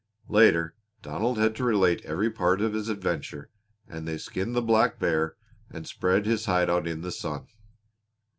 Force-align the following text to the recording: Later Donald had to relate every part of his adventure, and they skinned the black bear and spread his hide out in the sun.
Later 0.29 0.73
Donald 1.03 1.37
had 1.37 1.55
to 1.57 1.63
relate 1.63 2.03
every 2.05 2.31
part 2.31 2.59
of 2.59 2.73
his 2.73 2.89
adventure, 2.89 3.51
and 3.87 4.07
they 4.07 4.17
skinned 4.17 4.55
the 4.55 4.61
black 4.63 4.97
bear 4.97 5.35
and 5.69 5.85
spread 5.85 6.25
his 6.25 6.45
hide 6.45 6.71
out 6.71 6.87
in 6.87 7.01
the 7.01 7.11
sun. 7.11 7.45